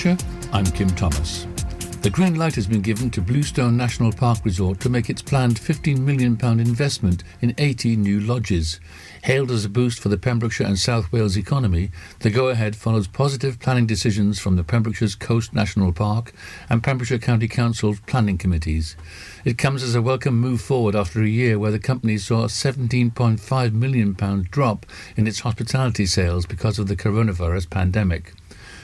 [0.00, 1.46] I'm Kim Thomas.
[2.00, 5.60] The green light has been given to Bluestone National Park Resort to make its planned
[5.60, 8.80] £15 million investment in 80 new lodges.
[9.24, 13.60] Hailed as a boost for the Pembrokeshire and South Wales economy, the go-ahead follows positive
[13.60, 16.32] planning decisions from the Pembrokeshire's Coast National Park
[16.70, 18.96] and Pembrokeshire County Council planning committees.
[19.44, 22.46] It comes as a welcome move forward after a year where the company saw a
[22.46, 24.16] £17.5 million
[24.50, 28.32] drop in its hospitality sales because of the coronavirus pandemic.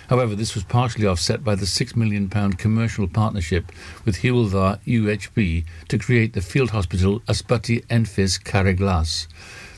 [0.08, 3.72] However, this was partially offset by the £6 million commercial partnership
[4.04, 9.26] with Hywel Dda UHB to create the field hospital Ysbyty Enfys Carreglas.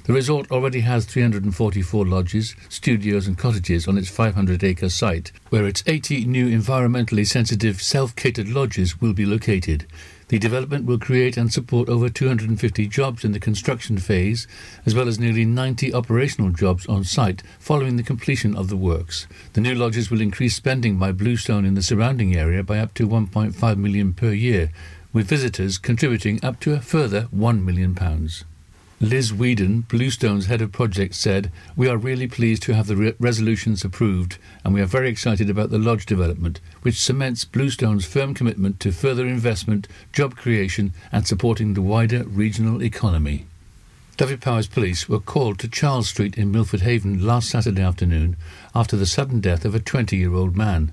[0.04, 5.82] The resort already has 344 lodges, studios and cottages on its 500-acre site, where its
[5.86, 9.86] 80 new environmentally sensitive self-catered lodges will be located.
[10.28, 14.46] The development will create and support over 250 jobs in the construction phase,
[14.84, 19.26] as well as nearly 90 operational jobs on site following the completion of the works.
[19.54, 23.08] The new lodges will increase spending by Bluestone in the surrounding area by up to
[23.08, 24.70] 1.5 million per year,
[25.14, 28.44] with visitors contributing up to a further 1 million pounds.
[29.00, 33.14] Liz Whedon, Bluestone's head of project, said, We are really pleased to have the re-
[33.20, 38.34] resolutions approved, and we are very excited about the lodge development, which cements Bluestone's firm
[38.34, 43.46] commitment to further investment, job creation, and supporting the wider regional economy.
[44.16, 48.36] Dyfed-Powys Police were called to Charles Street in Milford Haven last Saturday afternoon
[48.74, 50.90] after the sudden death of a 20-year-old man.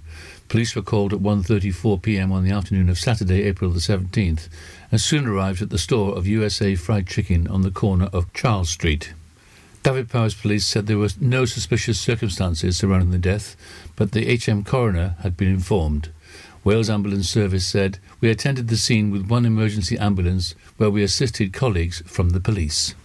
[0.48, 2.32] Police were called at 1.34 p.m.
[2.32, 4.48] on the afternoon of Saturday, April the 17th,
[4.98, 9.14] soon arrived at the store of USA Fried Chicken on the corner of Charles Street.
[9.84, 13.56] Dyfed-Powys Police said there were no suspicious circumstances surrounding the death,
[13.96, 16.10] but the HM coroner had been informed.
[16.64, 21.54] Wales Ambulance Service said, We attended the scene with one emergency ambulance where we assisted
[21.54, 22.96] colleagues from the police.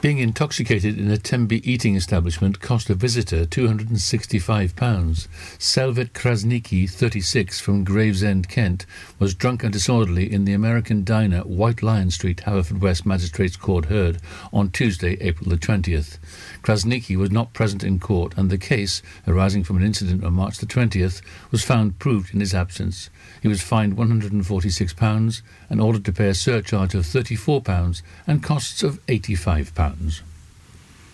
[0.00, 5.28] Being intoxicated in a Tenby eating establishment cost a visitor £265.
[5.58, 8.86] Selvet Krasniki, 36, from Gravesend, Kent,
[9.18, 14.20] was drunk and disorderly in the American diner White Lion Street, Haverfordwest Magistrates Court heard
[14.52, 16.18] on Tuesday, April the 20th.
[16.62, 20.58] Krasniki was not present in court, and the case, arising from an incident on March
[20.58, 23.10] the 20th, was found proved in his absence.
[23.42, 29.04] He was fined £146 and ordered to pay a surcharge of £34 and costs of
[29.06, 29.87] £85.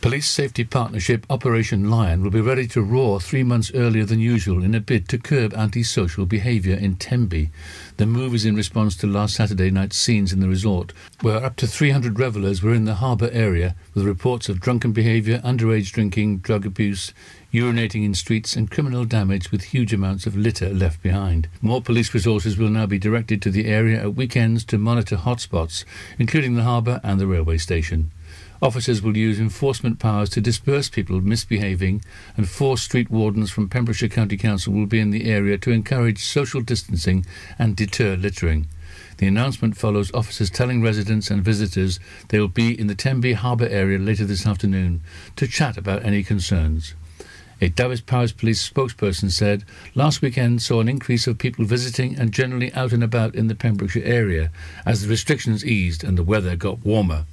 [0.04, 4.62] Police Safety Partnership Operation Lion will be ready to roar three months earlier than usual
[4.62, 7.48] in a bid to curb antisocial behaviour in Tenby.
[7.96, 10.92] The move is in response to last Saturday night's scenes in the resort,
[11.22, 15.38] where up to 300 revellers were in the harbour area with reports of drunken behaviour,
[15.38, 17.14] underage drinking, drug abuse,
[17.50, 21.48] urinating in streets, and criminal damage with huge amounts of litter left behind.
[21.62, 25.86] More police resources will now be directed to the area at weekends to monitor hotspots,
[26.18, 28.10] including the harbour and the railway station.
[28.62, 32.02] Officers will use enforcement powers to disperse people misbehaving,
[32.36, 36.24] and four street wardens from Pembrokeshire County Council will be in the area to encourage
[36.24, 37.26] social distancing
[37.58, 38.66] and deter littering.
[39.18, 43.68] The announcement follows officers telling residents and visitors they will be in the Tenby Harbour
[43.68, 45.02] area later this afternoon
[45.36, 46.94] to chat about any concerns.
[47.60, 49.64] A Dyfed-Powys Police spokesperson said,
[49.94, 53.54] Last weekend saw an increase of people visiting and generally out and about in the
[53.54, 54.50] Pembrokeshire area
[54.84, 57.24] as the restrictions eased and the weather got warmer.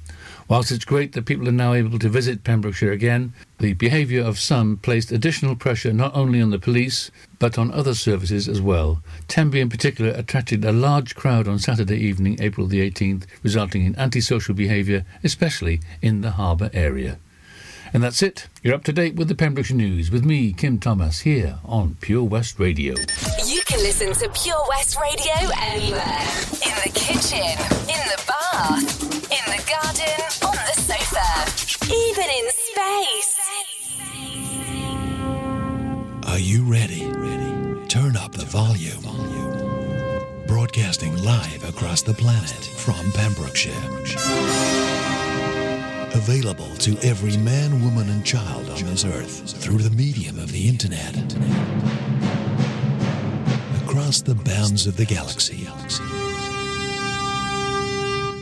[0.52, 4.38] Whilst it's great that people are now able to visit Pembrokeshire again, the behaviour of
[4.38, 9.02] some placed additional pressure not only on the police, but on other services as well.
[9.28, 13.96] Tenby in particular attracted a large crowd on Saturday evening, April the 18th, resulting in
[13.96, 17.18] antisocial behaviour, especially in the harbour area.
[17.94, 18.48] And that's it.
[18.62, 22.24] You're up to date with the Pembrokeshire News with me, Kim Thomas, here on Pure
[22.24, 22.94] West Radio.
[23.46, 26.28] You can listen to Pure West Radio anywhere.
[26.60, 27.56] In the kitchen,
[27.88, 29.02] in the bath,
[29.32, 30.21] in the garden,
[36.42, 37.06] you ready?
[37.06, 37.86] Ready.
[37.88, 39.02] Turn up the volume.
[40.46, 43.72] Broadcasting live across the planet from Pembrokeshire
[46.14, 50.68] available to every man, woman, and child on this earth through the medium of the
[50.68, 51.16] internet.
[53.84, 55.68] Across the bounds of the galaxy.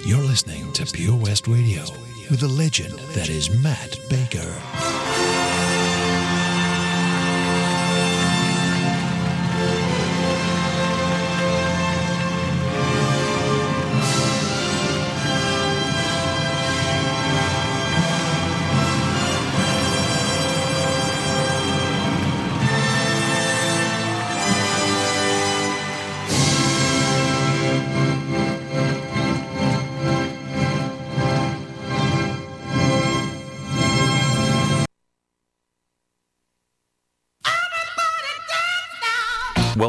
[0.09, 1.83] You're listening to Pure West Radio
[2.29, 5.10] with the legend that is Matt Baker.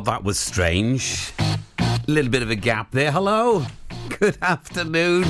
[0.01, 1.31] Well, that was strange.
[1.37, 3.11] A little bit of a gap there.
[3.11, 3.63] Hello.
[4.19, 5.25] Good afternoon.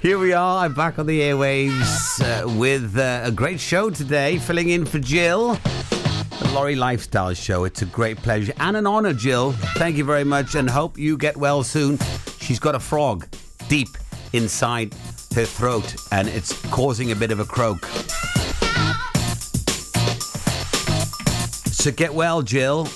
[0.00, 0.64] Here we are.
[0.64, 4.98] I'm back on the airwaves uh, with uh, a great show today, filling in for
[4.98, 5.56] Jill.
[5.56, 7.64] The Lawrie Lifestyle Show.
[7.64, 9.52] It's a great pleasure and an honour, Jill.
[9.76, 11.98] Thank you very much and hope you get well soon.
[12.40, 13.28] She's got a frog
[13.68, 13.90] deep
[14.32, 14.94] inside
[15.34, 17.84] her throat and it's causing a bit of a croak.
[21.74, 22.88] So get well, Jill.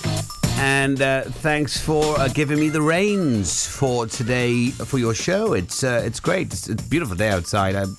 [0.63, 5.51] And uh, thanks for uh, giving me the reins for today for your show.
[5.51, 6.53] It's uh, it's great.
[6.53, 7.75] It's, a beautiful day outside.
[7.75, 7.97] I'm,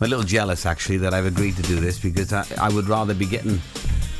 [0.00, 3.14] a little jealous actually that I've agreed to do this because I, I would rather
[3.14, 3.60] be getting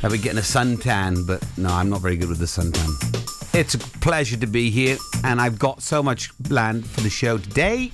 [0.03, 2.89] I'd be getting a suntan, but no, I'm not very good with the suntan.
[3.53, 7.37] It's a pleasure to be here, and I've got so much planned for the show
[7.39, 7.91] today.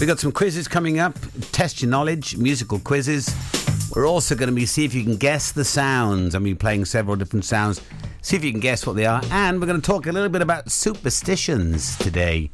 [0.00, 1.16] We got some quizzes coming up.
[1.52, 3.32] Test your knowledge, musical quizzes.
[3.94, 6.34] We're also going to be see if you can guess the sounds.
[6.34, 7.80] I'm mean, playing several different sounds.
[8.22, 9.22] See if you can guess what they are.
[9.30, 12.50] And we're going to talk a little bit about superstitions today.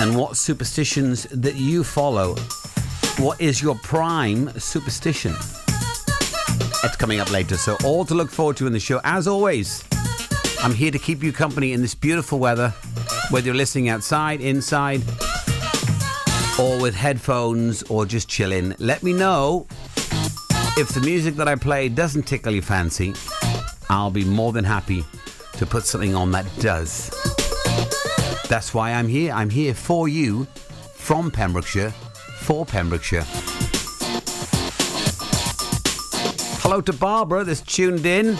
[0.00, 2.36] And what superstitions that you follow.
[3.18, 5.32] What is your prime superstition?
[6.84, 7.56] It's coming up later.
[7.56, 9.00] So, all to look forward to in the show.
[9.04, 9.84] As always,
[10.62, 12.70] I'm here to keep you company in this beautiful weather,
[13.30, 15.02] whether you're listening outside, inside
[16.62, 18.72] or with headphones or just chilling.
[18.78, 19.66] Let me know
[20.78, 23.14] if the music that I play doesn't tickle your fancy.
[23.90, 25.04] I'll be more than happy
[25.54, 27.10] to put something on that does.
[28.48, 29.32] That's why I'm here.
[29.32, 30.44] I'm here for you
[30.94, 31.90] from Pembrokeshire
[32.42, 33.24] for Pembrokeshire.
[36.62, 38.38] Hello to Barbara that's tuned in.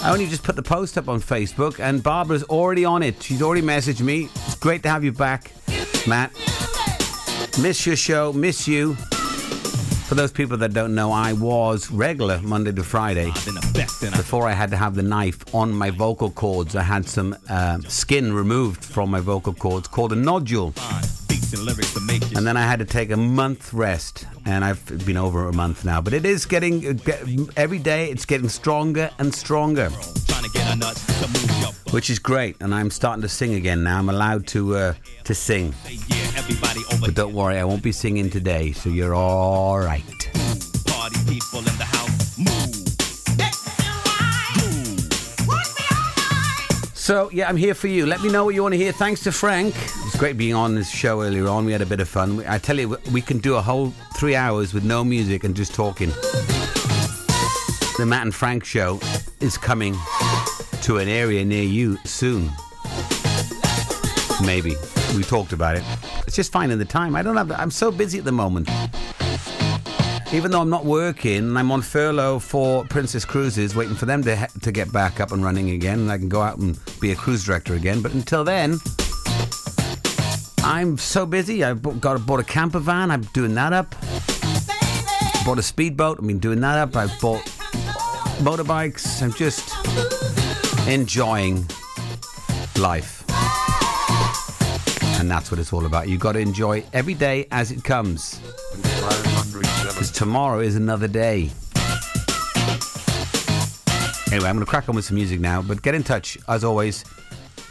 [0.00, 3.20] I only just put the post up on Facebook and Barbara's already on it.
[3.20, 4.28] She's already messaged me.
[4.46, 5.50] It's great to have you back,
[6.06, 6.32] Matt.
[7.60, 8.94] Miss your show, miss you.
[8.94, 13.26] For those people that don't know, I was regular Monday to Friday.
[14.16, 17.80] Before I had to have the knife on my vocal cords, I had some uh,
[17.80, 20.72] skin removed from my vocal cords called a nodule.
[22.36, 25.84] And then I had to take a month rest, and I've been over a month
[25.84, 26.00] now.
[26.00, 27.00] But it is getting
[27.56, 28.10] every day.
[28.10, 29.90] It's getting stronger and stronger,
[31.90, 32.56] which is great.
[32.60, 33.98] And I'm starting to sing again now.
[33.98, 34.94] I'm allowed to uh,
[35.24, 35.74] to sing.
[37.00, 40.04] But don't worry, I won't be singing today, so you're all right.
[40.86, 42.78] Party people in the house, move.
[47.08, 48.04] So, yeah, I'm here for you.
[48.04, 48.92] Let me know what you want to hear.
[48.92, 49.74] Thanks to Frank.
[50.18, 51.64] Great being on this show earlier on.
[51.64, 52.44] We had a bit of fun.
[52.48, 55.72] I tell you, we can do a whole three hours with no music and just
[55.72, 56.08] talking.
[57.98, 58.98] The Matt and Frank show
[59.38, 59.94] is coming
[60.82, 62.50] to an area near you soon.
[64.44, 64.74] Maybe.
[65.14, 65.84] We talked about it.
[66.26, 67.14] It's just finding the time.
[67.14, 67.52] I don't have.
[67.52, 68.68] I'm so busy at the moment.
[70.32, 74.48] Even though I'm not working, I'm on furlough for Princess Cruises, waiting for them to
[74.62, 77.14] to get back up and running again, and I can go out and be a
[77.14, 78.02] cruise director again.
[78.02, 78.80] But until then,
[80.68, 81.64] I'm so busy.
[81.64, 83.10] I got bought a camper van.
[83.10, 83.94] I'm doing that up.
[85.46, 86.18] Bought a speedboat.
[86.20, 86.94] I've been doing that up.
[86.94, 87.42] I've bought
[88.42, 89.22] motorbikes.
[89.22, 89.72] I'm just
[90.86, 91.66] enjoying
[92.78, 93.24] life.
[95.18, 96.10] And that's what it's all about.
[96.10, 98.38] You've got to enjoy every day as it comes.
[98.76, 101.50] Because tomorrow is another day.
[104.30, 106.62] Anyway, I'm going to crack on with some music now, but get in touch, as
[106.62, 107.04] always,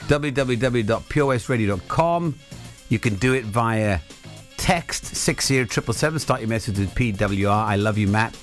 [0.07, 2.35] www.purewestradio.com.
[2.89, 3.99] You can do it via
[4.57, 7.49] text 60777, start your message with PWR.
[7.49, 8.37] I love you, Matt.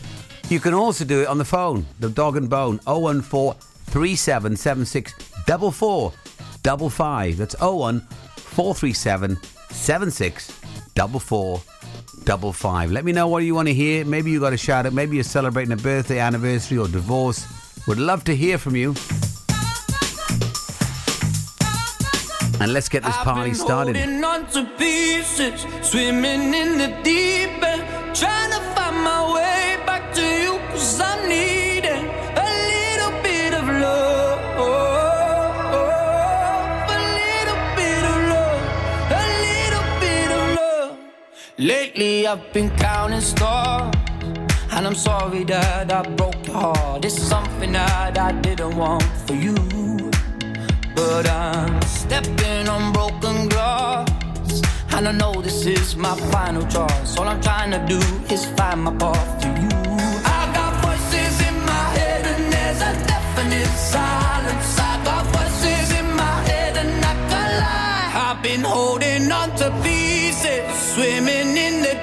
[0.48, 3.54] You can also do it on the phone, the dog and bone, 014
[3.86, 5.12] 3776
[5.46, 7.36] 4455.
[7.36, 9.36] That's 01 437
[9.70, 12.92] 76 4455.
[12.92, 14.04] Let me know what you want to hear.
[14.04, 14.92] Maybe you got a shout out.
[14.92, 17.46] Maybe you're celebrating a birthday, anniversary, or divorce.
[17.86, 18.94] Would love to hear from you.
[22.64, 23.94] And let's get this party started.
[24.24, 27.82] On to pieces, swimming in the deep end,
[28.16, 32.06] trying to find my way back to you, cause I'm needing
[32.44, 34.38] a little bit of love.
[36.88, 38.62] A little bit of love,
[39.20, 40.96] a little bit of love.
[41.58, 43.94] Lately I've been counting stars,
[44.70, 47.04] and I'm sorry that I broke your heart.
[47.04, 49.54] It's something that I didn't want for you.
[50.94, 54.08] But I'm stepping on broken glass.
[54.94, 57.16] And I know this is my final choice.
[57.18, 57.98] All I'm trying to do
[58.32, 59.68] is find my path to you.
[60.38, 64.78] I got voices in my head, and there's a definite silence.
[64.78, 68.30] I got voices in my head, and I can lie.
[68.30, 70.62] I've been holding on to pieces,
[70.94, 71.93] swimming in the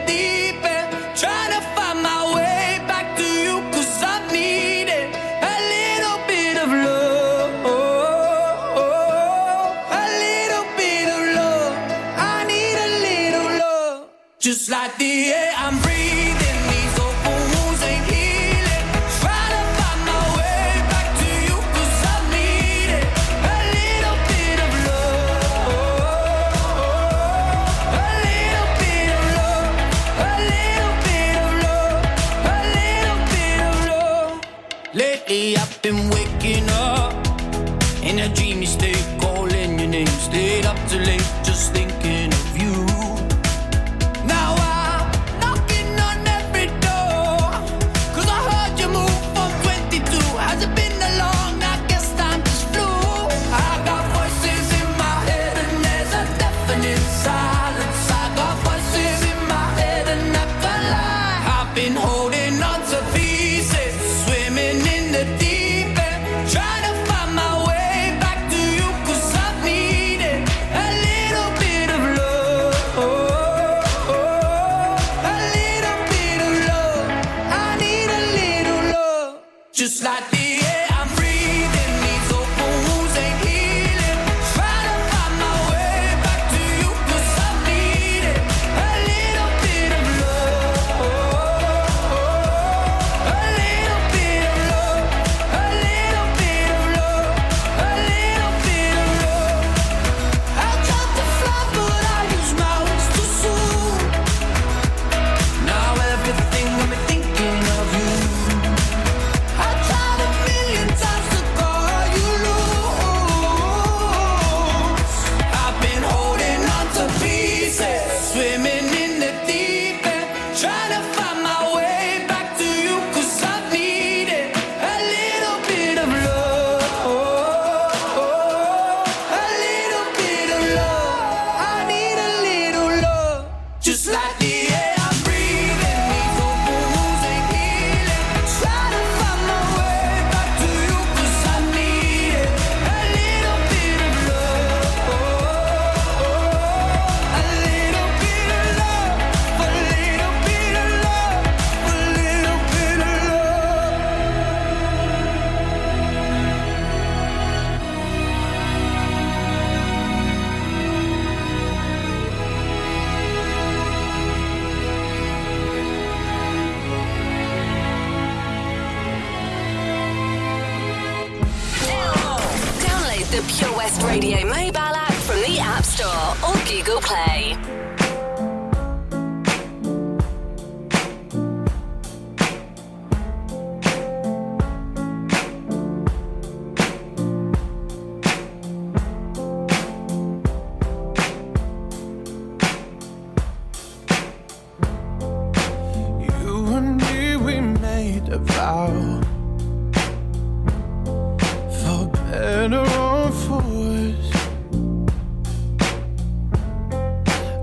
[14.71, 15.80] like the air I'm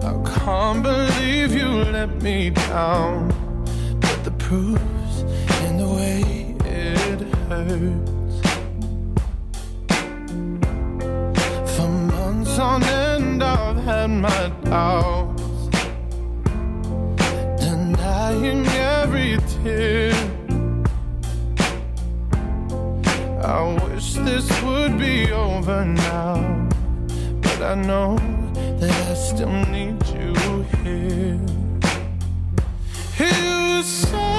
[0.09, 3.29] I can't believe you let me down,
[4.01, 5.17] but the proof's
[5.67, 8.37] in the way it hurts.
[11.77, 15.39] For months on end, I've had my doubts.
[18.29, 20.13] drying every tear.
[23.43, 26.69] I wish this would be over now,
[27.41, 28.38] but I know
[28.81, 31.41] that I still need you here.
[33.19, 34.38] You say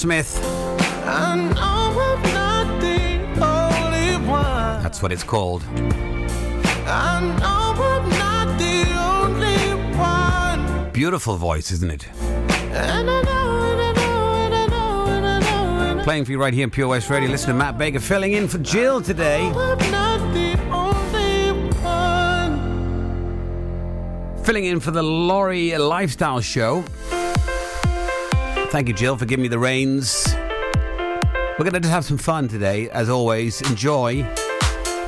[0.00, 0.40] Smith.
[1.04, 4.82] I know I'm not the only one.
[4.82, 5.62] That's what it's called.
[6.86, 10.90] I know I'm not the only one.
[10.92, 12.06] Beautiful voice, isn't it?
[12.72, 13.20] Know,
[16.02, 17.28] Playing for you right here in Pure West Radio.
[17.28, 19.50] Listen to Matt Baker filling in for Jill today.
[19.50, 22.56] not the only one.
[24.44, 26.84] Filling in for the Lawrie Lifestyle Show.
[28.70, 30.28] Thank you, Jill, for giving me the reins.
[30.32, 33.60] We're going to just have some fun today, as always.
[33.68, 34.24] Enjoy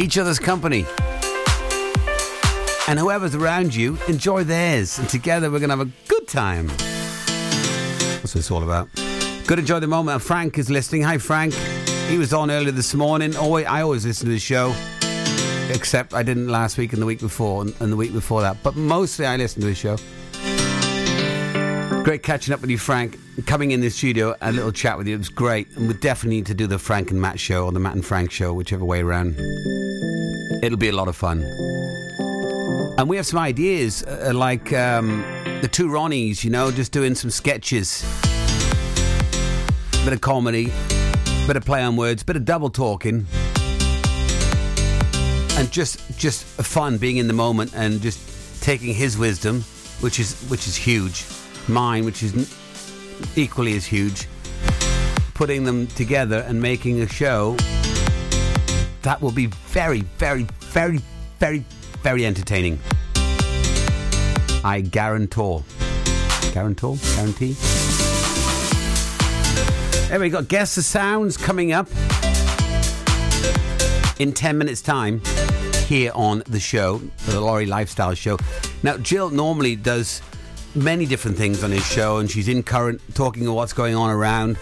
[0.01, 0.85] each other's company.
[2.89, 4.99] And whoever's around you, enjoy theirs.
[4.99, 6.67] And together we're going to have a good time.
[6.67, 8.89] That's what it's all about.
[9.47, 10.21] Good, enjoy the moment.
[10.23, 11.03] Frank is listening.
[11.03, 11.55] Hi, Frank.
[12.09, 13.37] He was on earlier this morning.
[13.37, 14.75] Always, I always listen to the show,
[15.73, 18.57] except I didn't last week and the week before and, and the week before that.
[18.65, 19.99] But mostly I listen to the show.
[22.03, 23.17] Great catching up with you, Frank.
[23.47, 25.15] Coming in the studio, a little chat with you.
[25.15, 25.67] It was great.
[25.77, 28.05] And we definitely need to do the Frank and Matt show or the Matt and
[28.05, 29.37] Frank show, whichever way around.
[30.63, 31.43] It'll be a lot of fun.
[32.99, 35.25] And we have some ideas, uh, like um,
[35.63, 38.03] the two Ronnies, you know, just doing some sketches.
[40.05, 40.71] Bit of comedy,
[41.47, 43.27] bit of play on words, bit of double talking.
[45.57, 49.63] And just just fun being in the moment and just taking his wisdom,
[50.01, 51.25] which is which is huge,
[51.67, 52.62] mine, which is
[53.37, 54.29] equally as huge,
[55.35, 57.57] putting them together and making a show
[59.03, 61.01] that will be very, very, very,
[61.39, 61.65] very,
[62.03, 62.79] very entertaining.
[64.65, 65.65] I guarantor.
[66.53, 66.97] Guarantor?
[67.17, 67.57] Guarantee?
[70.09, 70.43] There we go.
[70.43, 71.89] Guess the sounds coming up
[74.19, 75.21] in 10 minutes' time
[75.87, 78.39] here on the show, the Lawrie Lifestyle Show.
[78.83, 80.21] Now, Jill normally does
[80.75, 84.11] many different things on his show, and she's in current talking of what's going on
[84.11, 84.59] around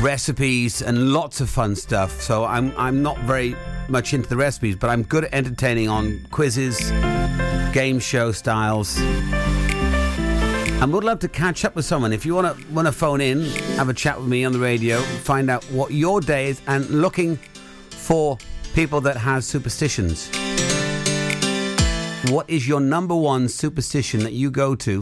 [0.00, 2.20] recipes and lots of fun stuff.
[2.20, 3.56] So I'm I'm not very
[3.88, 6.90] much into the recipes, but I'm good at entertaining on quizzes,
[7.72, 8.98] game show styles.
[10.80, 12.12] And would love to catch up with someone.
[12.12, 14.60] If you want to want to phone in, have a chat with me on the
[14.60, 17.36] radio, find out what your day is, and looking
[17.90, 18.38] for
[18.74, 20.30] people that has superstitions.
[22.30, 25.00] What is your number one superstition that you go to?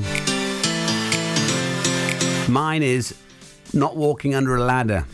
[2.48, 3.16] Mine is
[3.74, 5.04] not walking under a ladder.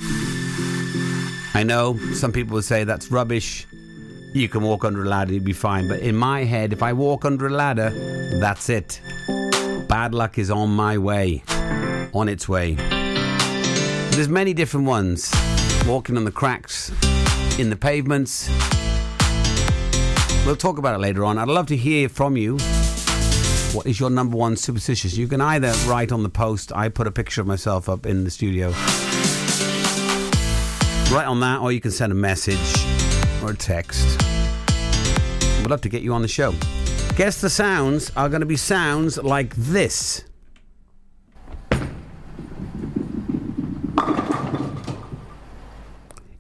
[1.55, 3.67] I know some people will say that's rubbish.
[4.35, 5.89] You can walk under a ladder, you'll be fine.
[5.89, 7.89] But in my head, if I walk under a ladder,
[8.39, 9.01] that's it.
[9.89, 11.43] Bad luck is on my way,
[12.13, 12.75] on its way.
[14.11, 15.33] There's many different ones.
[15.87, 16.91] Walking on the cracks
[17.59, 18.51] in the pavements.
[20.45, 21.39] We'll talk about it later on.
[21.39, 22.59] I'd love to hear from you.
[23.73, 25.09] What is your number one superstition?
[25.11, 28.25] You can either write on the post, I put a picture of myself up in
[28.25, 28.71] the studio.
[31.15, 32.59] Write on that, or you can send a message
[33.43, 34.21] or a text.
[35.59, 36.53] We'd love to get you on the show.
[37.17, 40.25] Guess the sounds are going to be sounds like this.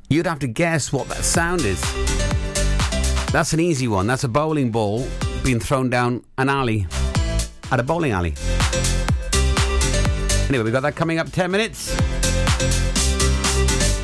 [0.08, 2.11] You'd have to guess what that sound is.
[3.32, 4.06] That's an easy one.
[4.06, 5.06] That's a bowling ball
[5.42, 6.86] being thrown down an alley
[7.70, 8.34] at a bowling alley.
[10.50, 11.96] Anyway, we've got that coming up 10 minutes.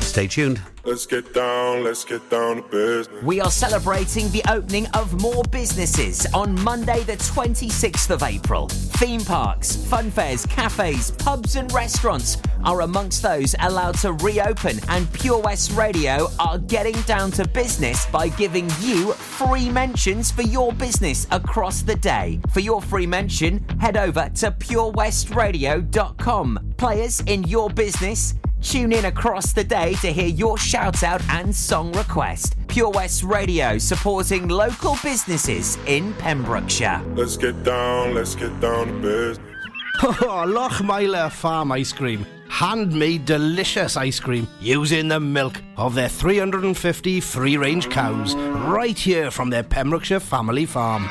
[0.09, 0.61] Stay tuned.
[0.85, 3.21] Let's get down, let's get down to business.
[3.21, 8.69] We are celebrating the opening of more businesses on Monday, the 26th of April.
[8.69, 15.13] Theme parks, fun fairs, cafes, pubs, and restaurants are amongst those allowed to reopen, and
[15.13, 20.73] Pure West Radio are getting down to business by giving you free mentions for your
[20.73, 22.39] business across the day.
[22.51, 26.73] For your free mention, head over to purewestradio.com.
[26.77, 31.55] Players in your business, Tune in across the day to hear your shout out and
[31.55, 32.55] song request.
[32.67, 37.01] Pure West Radio supporting local businesses in Pembrokeshire.
[37.15, 39.39] Let's get down, let's get down to business.
[40.01, 42.25] Oh, Lochmeyler Farm Ice Cream.
[42.47, 49.29] Handmade delicious ice cream using the milk of their 350 free range cows right here
[49.29, 51.07] from their Pembrokeshire family farm.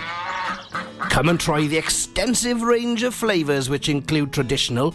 [1.11, 4.95] Come and try the extensive range of flavours which include traditional,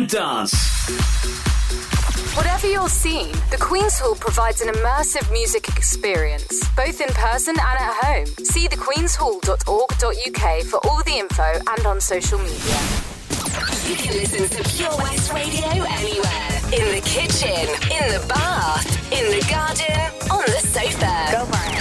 [0.00, 0.54] and dance.
[2.36, 7.78] Whatever your scene, the Queen's Hall provides an immersive music experience, both in person and
[7.78, 8.26] at home.
[8.44, 12.80] See thequeenshall.org.uk for all the info and on social media.
[13.88, 16.60] You can listen to Pure West Radio anywhere.
[16.72, 21.28] In the kitchen, in the bath, in the garden, on the sofa.
[21.32, 21.79] Go for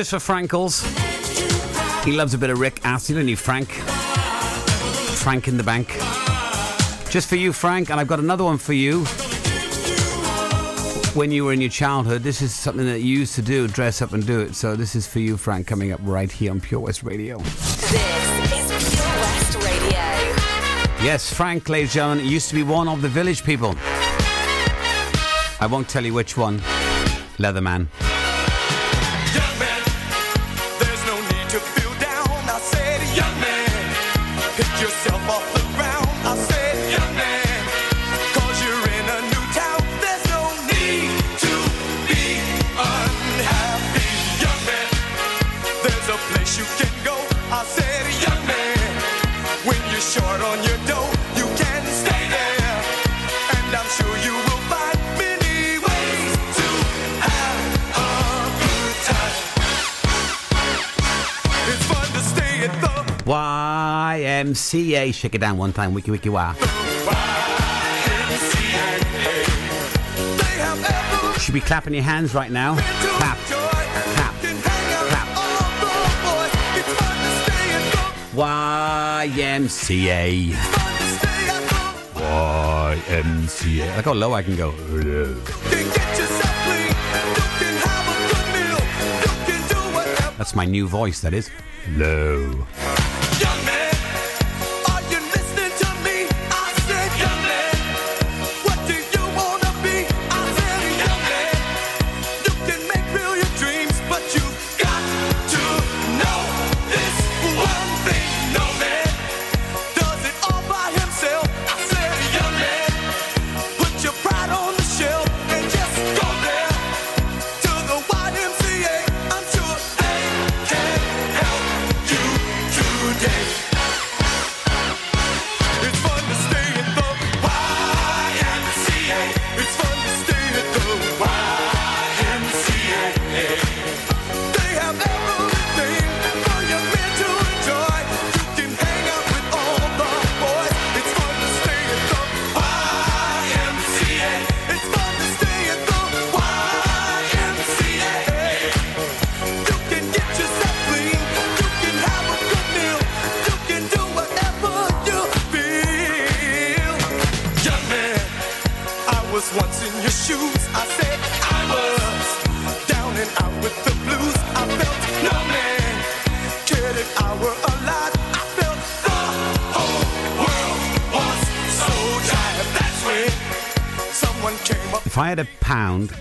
[0.00, 0.82] Just for Frankles.
[2.06, 3.68] He loves a bit of Rick Astley, doesn't he, Frank?
[3.68, 5.88] Frank in the bank.
[7.10, 9.04] Just for you, Frank, and I've got another one for you.
[11.12, 14.00] When you were in your childhood, this is something that you used to do, dress
[14.00, 14.54] up and do it.
[14.54, 17.36] So this is for you, Frank, coming up right here on Pure West Radio.
[17.36, 17.92] This
[18.70, 21.04] is Pure West Radio.
[21.04, 23.74] Yes, Frank, ladies and gentlemen, used to be one of the village people.
[25.60, 26.60] I won't tell you which one.
[27.36, 27.88] Leatherman.
[64.50, 65.14] YMCA.
[65.14, 65.94] Shake it down one time.
[65.94, 66.54] Wiki wiki wow.
[71.38, 72.74] Should be clapping your hands right now.
[72.76, 73.38] Clap.
[73.38, 74.34] Clap.
[75.08, 75.26] Clap.
[79.26, 80.52] YMCA.
[82.14, 83.96] YMCA.
[83.96, 84.72] Look how low I can go.
[90.36, 91.50] That's my new voice, that is.
[91.96, 92.66] Low.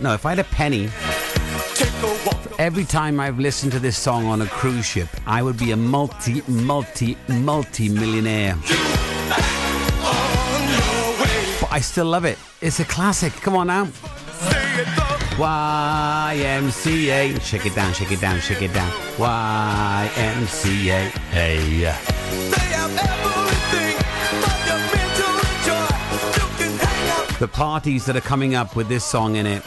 [0.01, 0.89] No, if I had a penny,
[2.57, 5.77] every time I've listened to this song on a cruise ship, I would be a
[5.77, 8.55] multi, multi, multi millionaire.
[11.59, 12.37] But I still love it.
[12.61, 13.33] It's a classic.
[13.33, 13.85] Come on now.
[16.25, 17.41] YMCA.
[17.41, 18.91] Shake it down, shake it down, shake it down.
[19.17, 21.09] YMCA.
[21.31, 22.18] Hey.
[27.39, 29.63] The parties that are coming up with this song in it.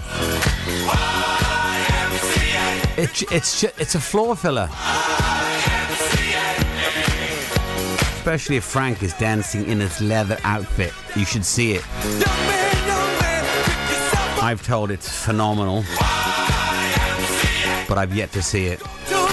[2.99, 4.69] It, it's it's a floor filler.
[8.17, 10.93] Especially if Frank is dancing in his leather outfit.
[11.17, 11.83] You should see it.
[14.43, 15.83] I've told it's phenomenal.
[17.89, 18.83] But I've yet to see it.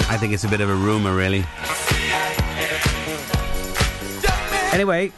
[0.08, 1.44] I think it's a bit of a rumor, really.
[4.72, 5.12] Anyway,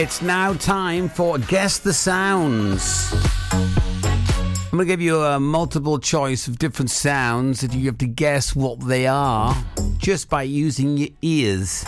[0.00, 3.12] it's now time for Guess the Sounds.
[3.52, 8.06] I'm going to give you a multiple choice of different sounds that you have to
[8.06, 9.54] guess what they are
[9.98, 11.84] just by using your ears.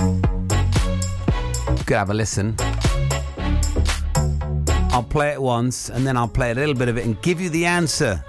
[1.87, 2.55] Could have a listen.
[4.93, 7.41] I'll play it once and then I'll play a little bit of it and give
[7.41, 8.23] you the answer.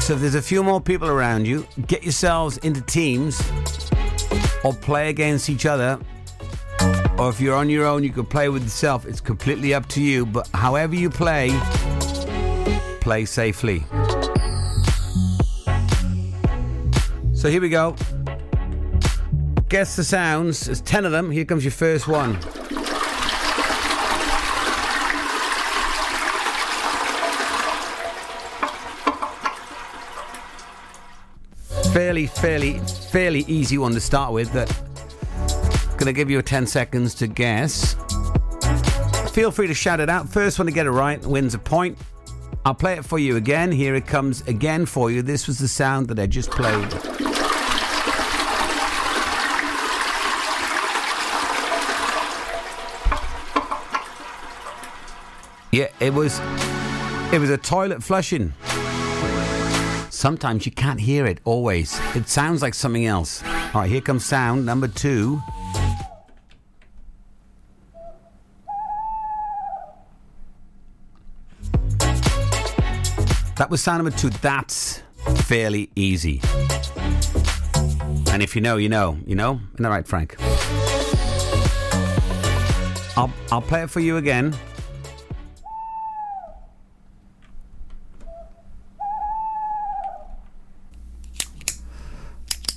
[0.00, 3.38] So if there's a few more people around you, get yourselves into teams
[4.64, 6.00] or play against each other.
[7.24, 9.06] Or if you're on your own, you can play with yourself.
[9.06, 10.26] It's completely up to you.
[10.26, 11.58] But however you play,
[13.00, 13.82] play safely.
[17.32, 17.96] So here we go.
[19.70, 20.66] Guess the sounds.
[20.66, 21.30] There's 10 of them.
[21.30, 22.38] Here comes your first one.
[31.94, 34.52] Fairly, fairly, fairly easy one to start with,
[36.04, 37.96] but gonna give you 10 seconds to guess.
[39.32, 40.28] Feel free to shout it out.
[40.28, 41.96] First one to get it right wins a point.
[42.66, 43.72] I'll play it for you again.
[43.72, 45.22] Here it comes again for you.
[45.22, 46.92] This was the sound that I just played.
[55.72, 56.38] Yeah, it was
[57.32, 58.52] it was a toilet flushing.
[60.10, 61.98] Sometimes you can't hear it always.
[62.14, 63.42] It sounds like something else.
[63.42, 65.40] All right, here comes sound number 2.
[73.56, 74.30] That was number 2.
[74.30, 75.00] That's
[75.44, 76.40] fairly easy.
[78.32, 79.16] And if you know, you know.
[79.26, 79.60] You know?
[79.74, 80.34] Isn't that right, Frank?
[83.16, 84.56] I'll, I'll play it for you again.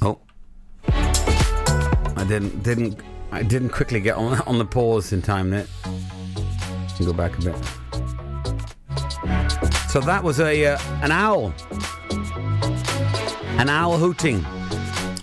[0.03, 0.19] Oh,
[0.87, 5.49] I didn't didn't I didn't quickly get on on the pause in time.
[5.49, 5.65] There,
[6.99, 7.55] go back a bit.
[9.89, 11.53] So that was a uh, an owl,
[13.57, 14.45] an owl hooting,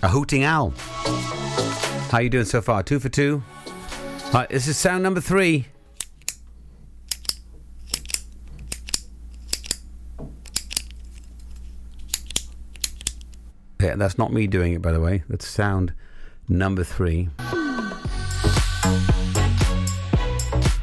[0.01, 0.73] a hooting owl.
[2.11, 2.81] How you doing so far?
[2.83, 3.43] Two for two.
[4.25, 5.67] All right, this is sound number three.
[13.79, 15.23] Yeah, that's not me doing it, by the way.
[15.29, 15.93] That's sound
[16.49, 17.29] number three.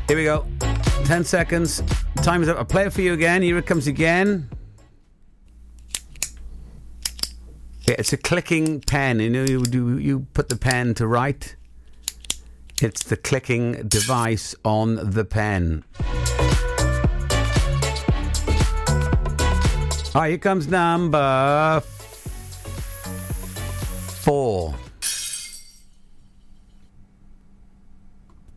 [0.06, 0.46] Here we go.
[1.04, 1.82] 10 seconds.
[2.16, 2.58] Time is up.
[2.58, 3.42] I'll play it for you again.
[3.42, 4.48] Here it comes again.
[7.82, 9.20] Yeah, it's a clicking pen.
[9.20, 11.56] You know, you you put the pen to write.
[12.80, 15.84] It's the clicking device on the pen.
[20.14, 21.80] All right, here comes number
[24.20, 24.74] four.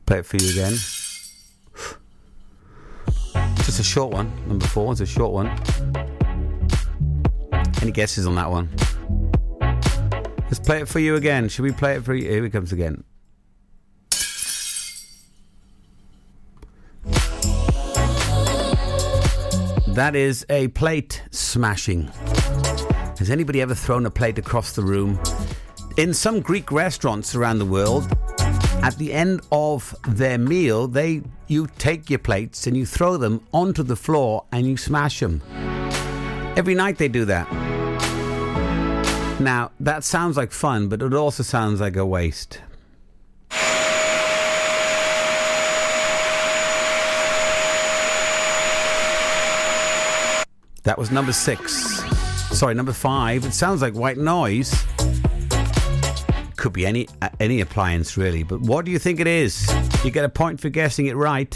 [0.05, 0.73] Play it for you again.
[3.65, 4.31] Just a short one.
[4.47, 5.47] Number four is a short one.
[7.81, 8.69] Any guesses on that one?
[10.43, 11.49] Let's play it for you again.
[11.49, 12.29] Should we play it for you?
[12.29, 13.03] Here it comes again.
[19.95, 22.11] That is a plate smashing.
[23.17, 25.19] Has anybody ever thrown a plate across the room?
[25.97, 28.15] In some Greek restaurants around the world,
[28.85, 33.41] at the end of their meal, they you take your plates and you throw them
[33.51, 35.41] onto the floor and you smash them.
[36.55, 37.51] Every night they do that.
[39.41, 42.61] Now, that sounds like fun, but it also sounds like a waste.
[50.83, 52.03] That was number six.
[52.55, 53.45] Sorry, number five.
[53.45, 54.85] It sounds like white noise.
[56.65, 59.71] Could be any uh, any appliance really, but what do you think it is?
[60.03, 61.53] You get a point for guessing it right.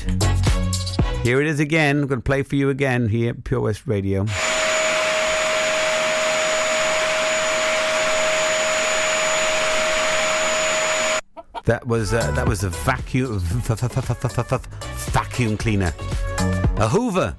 [1.23, 2.01] Here it is again.
[2.01, 4.25] I'm going to play for you again here, at Pure West Radio.
[11.65, 13.39] That was uh, that was a vacuum
[15.09, 15.91] vacuum cleaner,
[16.77, 17.35] a Hoover.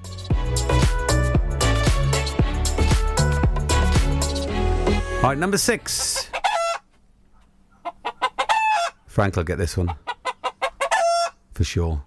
[5.23, 6.30] All right, number six.
[9.11, 9.93] Frank will get this one.
[11.53, 12.01] For sure.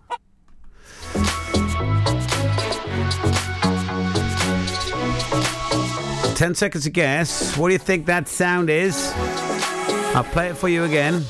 [6.35, 7.59] Ten seconds to guess.
[7.59, 9.13] What do you think that sound is?
[10.15, 11.27] I'll play it for you again.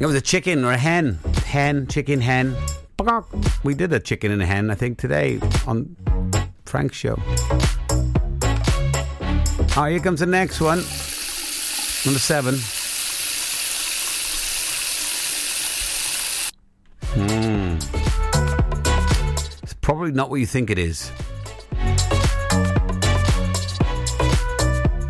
[0.00, 1.20] It was a chicken or a hen.
[1.46, 2.56] Hen, chicken, hen.
[3.62, 5.38] We did a chicken and a hen, I think, today
[5.68, 5.94] on
[6.64, 7.16] Frank's show.
[9.76, 10.78] Oh, here comes the next one.
[12.04, 12.56] Number seven.
[17.14, 17.76] Hmm.
[19.62, 21.12] It's probably not what you think it is.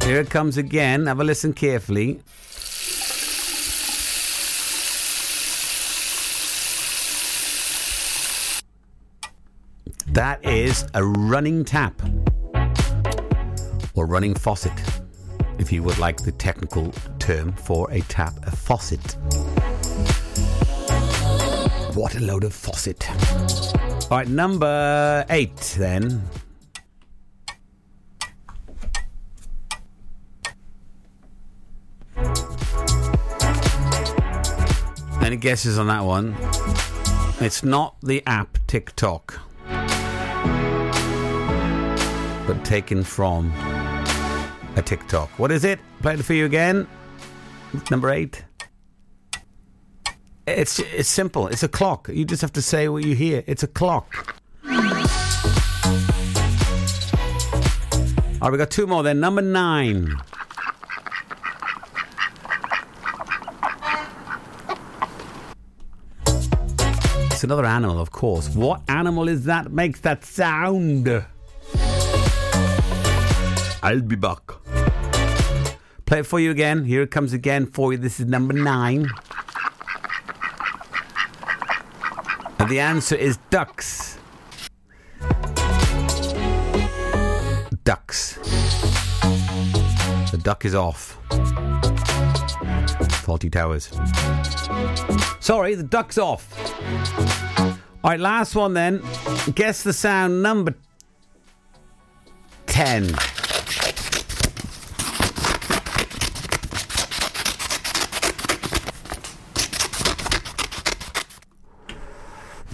[0.02, 1.06] Here it comes again.
[1.06, 2.20] Have a listen carefully.
[10.28, 12.02] That is a running tap
[13.94, 14.74] or running faucet,
[15.58, 19.16] if you would like the technical term for a tap, a faucet.
[21.94, 23.10] What a load of faucet.
[23.10, 26.22] All right, number eight then.
[35.22, 36.36] Any guesses on that one?
[37.40, 39.47] It's not the app TikTok,
[42.48, 43.52] but taken from
[44.76, 45.28] a TikTok.
[45.38, 45.78] What is it?
[46.00, 46.88] Play it for you again.
[47.90, 48.42] Number eight.
[50.46, 51.46] It's it's simple.
[51.48, 52.08] It's a clock.
[52.08, 53.44] You just have to say what you hear.
[53.46, 54.34] It's a clock.
[54.64, 54.72] All
[58.40, 59.20] right, we got two more then.
[59.20, 60.16] Number nine.
[67.30, 68.48] It's another animal, of course.
[68.54, 71.26] What animal is that makes that sound?
[73.82, 74.40] I'll be back.
[76.06, 76.84] Play it for you again.
[76.84, 77.98] Here it comes again for you.
[77.98, 79.08] This is number nine.
[82.58, 84.18] And the answer is ducks.
[87.84, 88.34] Ducks.
[90.30, 91.18] The duck is off.
[93.24, 93.90] Fawlty Towers.
[95.40, 96.52] Sorry, the duck's off.
[98.02, 99.02] All right, last one then.
[99.54, 100.74] Guess the sound number
[102.66, 103.14] 10.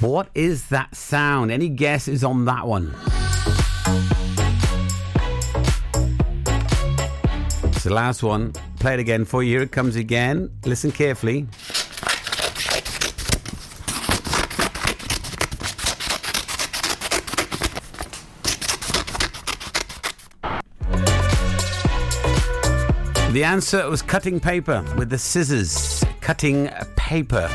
[0.04, 1.50] What is that sound?
[1.50, 2.94] Any guesses on that one?
[7.72, 8.52] It's the last one.
[8.80, 9.52] Play it again for you.
[9.52, 10.50] Here it comes again.
[10.66, 11.46] Listen carefully.
[23.32, 26.04] The answer was cutting paper with the scissors.
[26.20, 27.48] Cutting paper.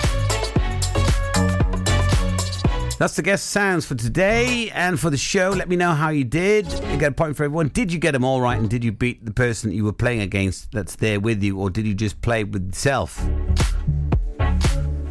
[2.99, 5.51] That's the guest sounds for today and for the show.
[5.51, 6.69] Let me know how you did.
[6.69, 7.69] You get a point for everyone.
[7.69, 10.19] Did you get them all right and did you beat the person you were playing
[10.19, 13.25] against that's there with you or did you just play with yourself?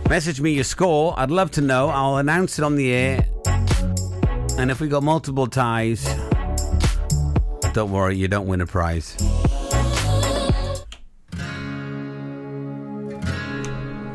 [0.07, 1.14] Message me your score.
[1.16, 1.89] I'd love to know.
[1.89, 3.26] I'll announce it on the air.
[4.59, 6.05] And if we got multiple ties,
[7.72, 9.16] don't worry, you don't win a prize.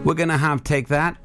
[0.05, 1.17] We're going to have Take That.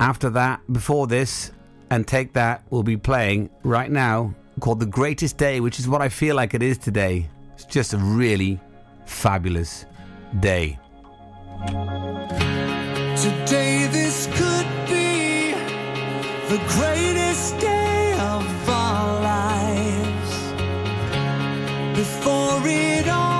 [0.00, 1.50] After that, before this,
[1.90, 6.02] and Take that, we'll be playing right now called The Greatest Day, which is what
[6.02, 7.28] I feel like it is today.
[7.54, 8.60] It's just a really
[9.06, 9.86] fabulous
[10.40, 10.78] day.
[13.16, 15.52] Today this could be
[16.48, 20.52] the greatest day of our lives.
[21.98, 23.37] Before it all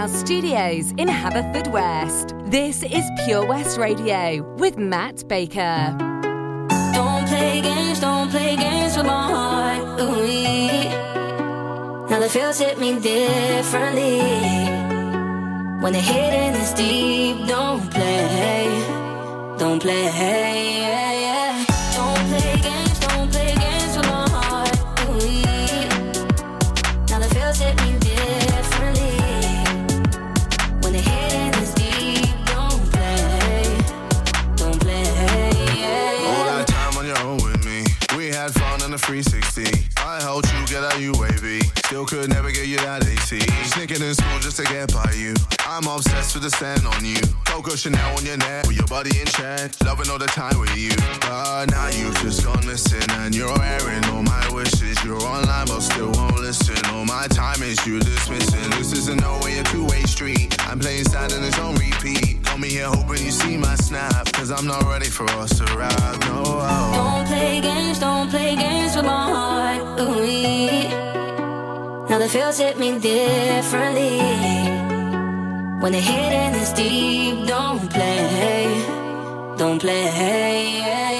[0.00, 5.94] our studios in Haverfordwest, this is Pure West Radio with Matt Baker.
[6.94, 10.00] Don't play games, don't play games with my heart.
[10.00, 10.88] Ooh,
[12.08, 14.20] now the feels hit me differently.
[15.82, 18.68] When the hidden is deep, don't play,
[19.58, 20.79] don't play.
[39.10, 39.90] 360.
[39.98, 41.66] I helped you get out UAV.
[41.86, 43.40] Still could never get you that AC.
[43.74, 45.34] Sneaking in school just to get by you.
[45.66, 47.18] I'm obsessed with the stand on you.
[47.44, 49.74] Coco Chanel on your neck with your body in check.
[49.82, 50.94] Loving all the time with you.
[51.26, 54.94] But now you've just gone missing and you're airing all my wishes.
[55.02, 56.78] You're online but still won't listen.
[56.94, 58.70] All my time is you dismissing.
[58.78, 60.54] This is a no way a two-way street.
[60.70, 62.39] I'm playing sad and it's on repeat.
[62.60, 64.30] Me here hoping you see my snap.
[64.34, 66.20] Cause I'm not ready for us to ride.
[66.26, 66.92] No, oh.
[66.92, 70.00] Don't play games, don't play games with my heart.
[70.00, 70.20] Ooh,
[72.10, 74.18] now the feels hit me differently.
[75.80, 78.84] When the hidden is deep, don't play,
[79.56, 81.19] don't play.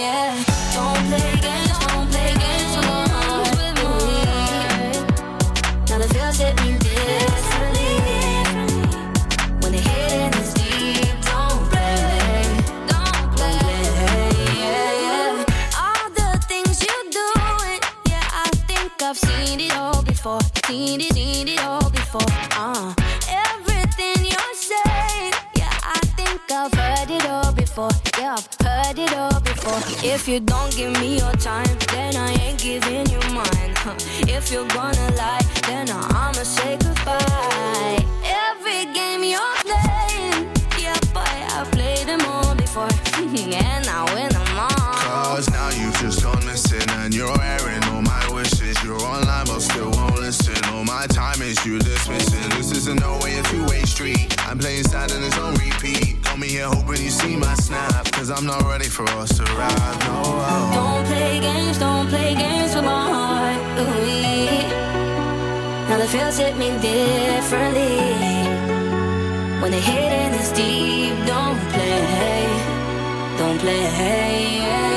[20.21, 20.41] Before.
[20.67, 22.21] Seen it, seen it all before.
[22.53, 22.93] Uh,
[23.49, 27.89] everything you're saying, yeah, I think I've heard it all before.
[28.19, 29.81] Yeah, I've heard it all before.
[30.05, 33.73] If you don't give me your time, then I ain't giving you mine.
[33.81, 33.95] Huh.
[34.37, 38.05] If you're gonna lie, then I'ma say goodbye.
[38.45, 44.59] Every game you're playing, yeah, boy, I've played them all before, and I win them
[44.59, 44.91] all.
[45.41, 48.77] Cause now you've just gone missing and you're airing all my wishes.
[48.85, 49.91] You're online but still
[50.91, 52.49] my time is you dismissing.
[52.57, 54.27] This isn't no way a two-way street.
[54.49, 56.23] I'm playing sad and it's on repeat.
[56.25, 58.11] Call me here hoping you see my snap.
[58.17, 59.99] Cause I'm not ready for us to ride.
[60.07, 60.71] No, oh.
[60.79, 63.61] Don't play games, don't play games with my heart.
[63.83, 64.69] Ooh,
[65.89, 67.97] now the feels hit me differently.
[69.63, 72.47] When the hidden is deep, don't play,
[73.39, 74.57] don't play.
[74.59, 74.90] Yeah.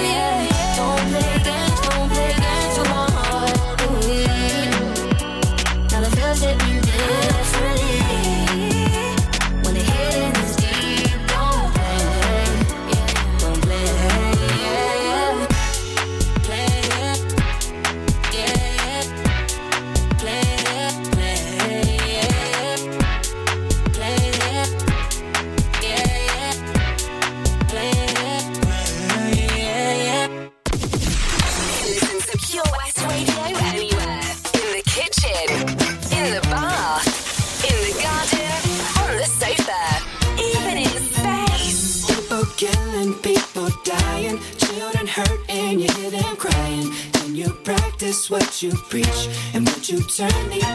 [48.63, 50.72] You preach and would you turn the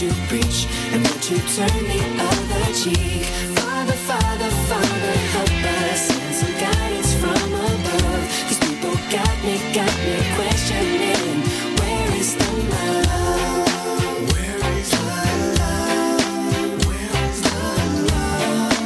[0.00, 3.24] you preach and won't you turn the other cheek?
[3.56, 5.50] Father, Father, Father, help
[5.90, 8.22] us and some guidance from above.
[8.48, 11.40] These people got me, got me questioning.
[11.80, 13.66] Where is the love?
[14.32, 14.98] Where is the
[15.60, 16.20] love?
[16.84, 17.56] Where is the
[18.12, 18.76] love?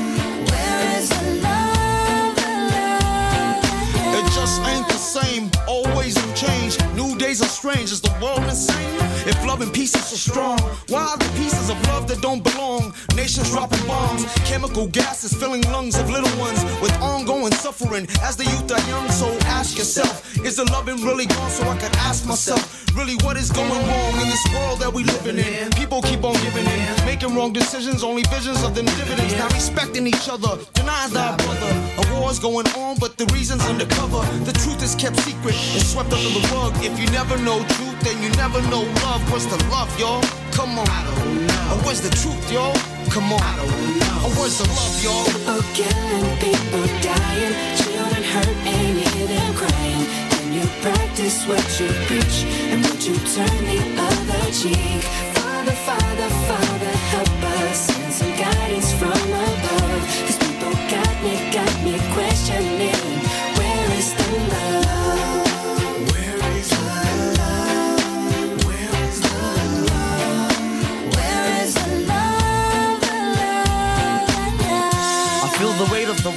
[0.49, 2.37] Where is the love?
[2.37, 4.15] The love?
[4.15, 6.79] It just ain't the same, always new change.
[6.95, 7.91] New days are strange.
[7.91, 9.00] Is the world insane?
[9.31, 10.59] If love and peace is so strong,
[10.89, 12.93] why are the pieces of love that don't belong?
[13.15, 18.43] Nations dropping bombs, chemical gases filling lungs of little ones with ongoing suffering as the
[18.43, 19.09] youth are young.
[19.13, 21.51] So ask yourself, is the loving really gone?
[21.51, 25.05] So I can ask myself, really, what is going wrong in this world that we
[25.05, 25.71] living in?
[25.73, 29.37] People keep on giving in, making wrong decisions, only visions of them dividends.
[29.37, 31.73] Not respecting each other, denying thy brother.
[31.99, 34.21] A war's going on, but the reason's undercover.
[34.45, 36.73] The truth is kept secret and swept under the rug.
[36.83, 39.23] If you never know truth, then you never know love.
[39.31, 40.23] What's the love, y'all?
[40.53, 40.89] Come on.
[40.89, 41.75] I don't know.
[41.75, 42.75] Or where's the truth, y'all?
[43.11, 43.43] Come on.
[43.43, 44.27] I don't know.
[44.27, 45.25] Or where's the love, y'all?
[45.27, 50.30] People killing, people dying, children hurt and hear them crying.
[50.51, 52.43] You practice what you preach
[52.73, 55.03] and would you turn the other cheek?
[55.39, 60.03] Father, Father, Father, help us send some guidance from above.
[60.27, 63.00] Cause people got me, got me questioning.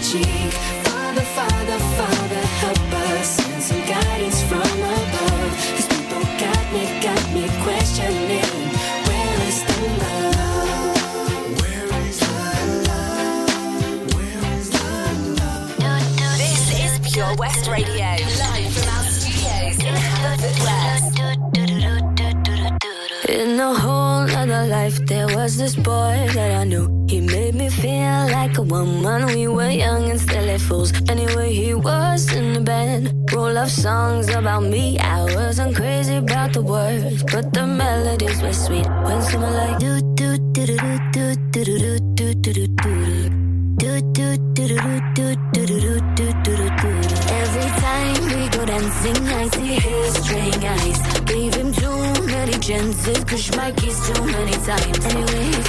[0.00, 0.52] cheek?
[0.84, 5.52] Father, Father, Father, help us send some guidance from above.
[5.88, 8.52] People got me, got me questioning.
[9.06, 11.60] Where is the love?
[11.60, 12.34] Where is the
[12.88, 14.14] love?
[14.14, 14.90] Where is the
[15.40, 15.68] love?
[16.36, 18.10] This is Pure West Radio,
[18.42, 21.14] live from our studios in Haverfordwest.
[23.28, 26.95] In a whole other life, there was this boy that I knew.
[27.08, 29.26] He made me feel like a woman.
[29.26, 30.92] We were young and silly fools.
[31.08, 33.30] Anyway, he was in the band.
[33.32, 34.98] Roll of songs about me.
[34.98, 38.86] I wasn't crazy about the words, but the melodies were sweet.
[39.04, 43.30] When someone like do do do do do do do do do do do do.
[43.76, 46.90] Do do do do do do do do do do do do.
[47.40, 50.98] Every time we go dancing, I see his straying eyes.
[51.24, 55.04] Gave him too many chances, push my keys too many times.
[55.06, 55.62] Anyway, he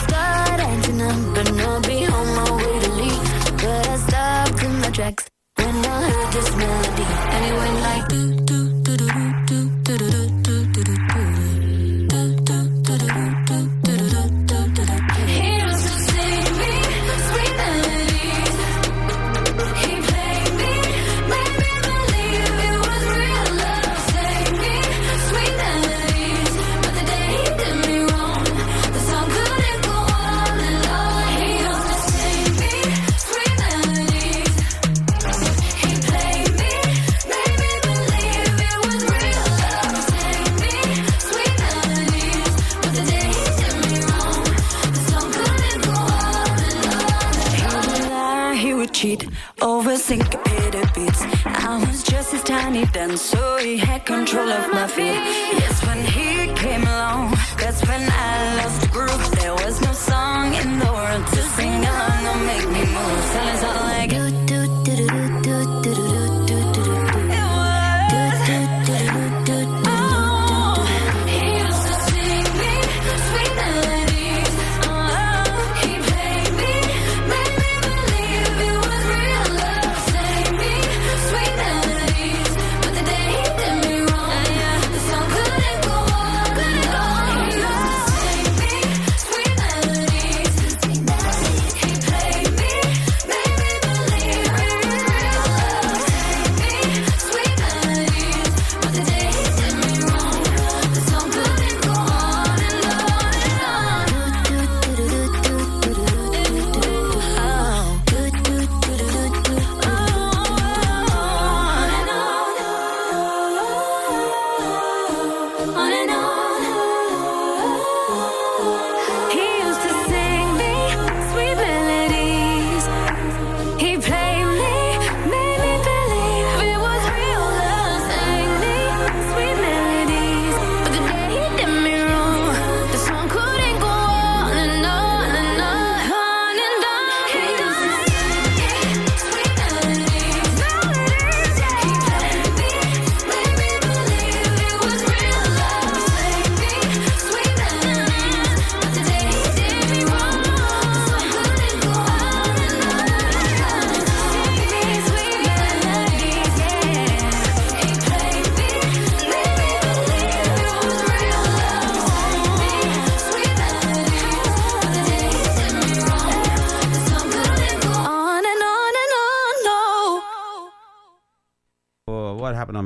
[0.57, 3.23] started acting up, but I'll be on my way to leave.
[3.57, 7.03] But I stopped in my tracks when I heard this melody,
[7.33, 8.46] and like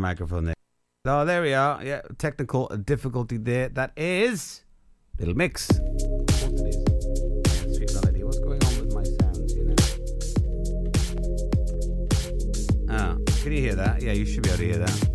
[0.01, 0.55] microphone there?
[1.05, 1.83] Oh, there we are.
[1.83, 3.69] Yeah, technical difficulty there.
[3.69, 4.63] That is
[5.17, 5.67] Little Mix.
[5.67, 5.81] Sweet
[7.93, 8.23] melody.
[8.23, 9.55] What's going on with my sounds?
[9.55, 9.75] Know.
[12.89, 14.01] Ah, can you hear that?
[14.01, 15.09] Yeah, you should be able to hear that.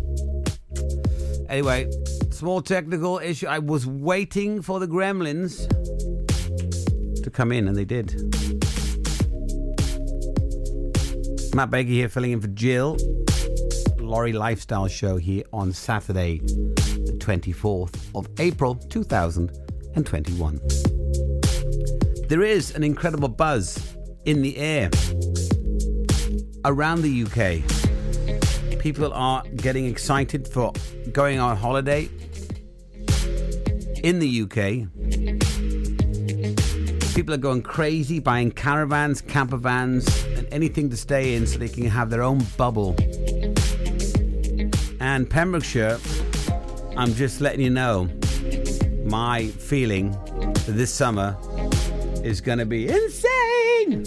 [1.49, 1.89] Anyway,
[2.31, 3.47] small technical issue.
[3.47, 5.67] I was waiting for the Gremlins
[7.23, 8.13] to come in, and they did.
[11.55, 12.97] Matt Baker here, filling in for Jill.
[14.07, 20.61] Lawrie Lifestyle Show here on Saturday, the 24th of April 2021.
[22.29, 24.89] There is an incredible buzz in the air
[26.63, 27.61] around the UK.
[28.79, 30.71] People are getting excited for
[31.11, 32.09] going on holiday
[34.03, 34.87] in the UK.
[37.13, 41.67] People are going crazy buying caravans, camper vans, and anything to stay in so they
[41.67, 42.95] can have their own bubble.
[44.99, 45.99] And Pembrokeshire,
[46.95, 48.09] I'm just letting you know,
[49.05, 50.17] my feeling
[50.67, 51.37] this summer
[52.23, 54.03] is going to be insane.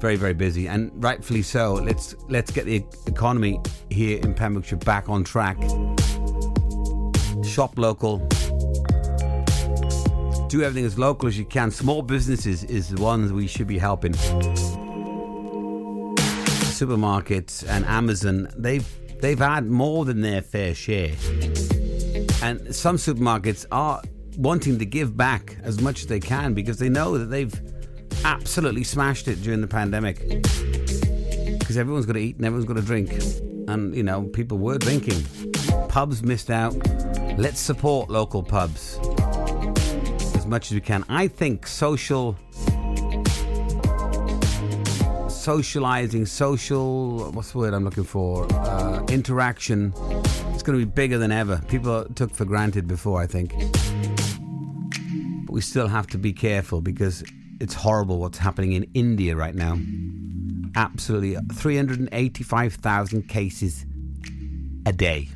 [0.00, 1.74] Very, very busy, and rightfully so.
[1.74, 5.56] Let's let's get the economy here in Pembrokeshire back on track.
[7.44, 8.18] Shop local.
[10.48, 11.72] Do everything as local as you can.
[11.72, 14.14] Small businesses is the ones we should be helping
[16.78, 18.86] supermarkets and Amazon, they've
[19.20, 21.10] they've had more than their fair share.
[22.40, 24.00] And some supermarkets are
[24.36, 27.52] wanting to give back as much as they can because they know that they've
[28.24, 30.20] absolutely smashed it during the pandemic.
[31.58, 33.12] Because everyone's got to eat and everyone's got to drink.
[33.68, 35.24] And, you know, people were drinking.
[35.88, 36.74] Pubs missed out.
[37.36, 38.98] Let's support local pubs
[40.36, 41.04] as much as we can.
[41.08, 42.36] I think social
[45.48, 48.46] socializing, social, what's the word I'm looking for?
[48.52, 49.94] Uh, interaction.
[50.52, 51.62] It's going to be bigger than ever.
[51.68, 53.54] People took for granted before, I think.
[55.46, 57.24] But we still have to be careful because
[57.60, 59.78] it's horrible what's happening in India right now.
[60.76, 61.38] Absolutely.
[61.54, 63.86] 385,000 cases
[64.84, 65.30] a day.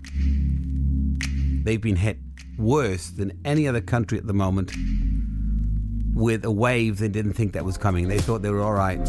[1.64, 2.18] They've been hit
[2.58, 4.72] worse than any other country at the moment
[6.14, 8.08] with a wave they didn't think that was coming.
[8.08, 9.00] They thought they were all right.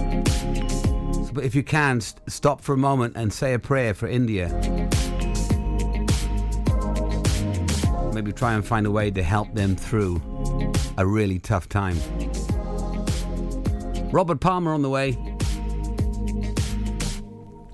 [1.33, 4.49] But if you can, st- stop for a moment and say a prayer for India.
[8.13, 10.21] Maybe try and find a way to help them through
[10.97, 11.97] a really tough time.
[14.11, 15.32] Robert Palmer on the way.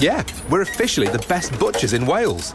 [0.00, 2.54] Yeah, we're officially the best butchers in Wales.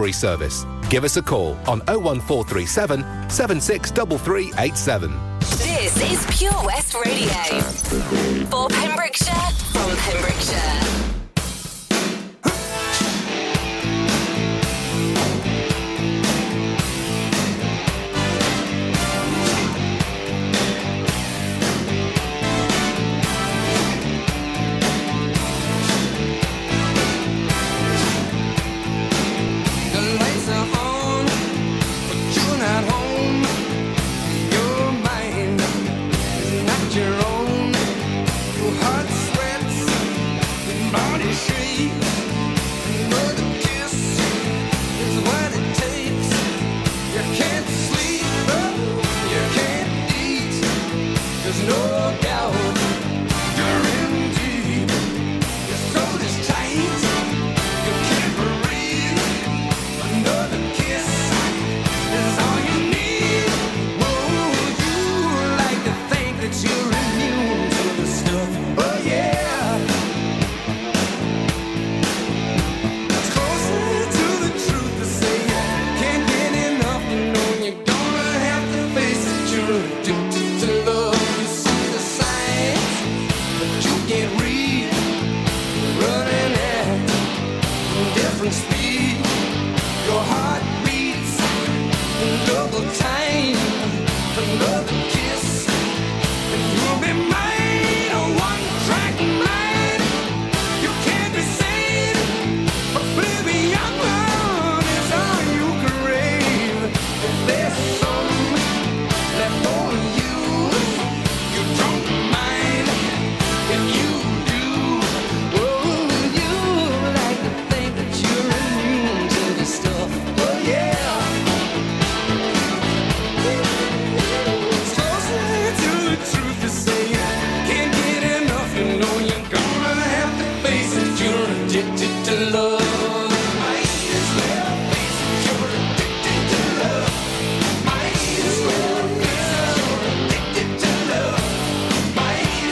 [0.00, 0.64] delivery service.
[0.88, 5.10] Give us a call on 01437 763387.
[5.58, 7.60] This is Pure West Radio.
[8.50, 9.34] For Pembrokeshire,
[9.72, 10.99] from Pembrokeshire.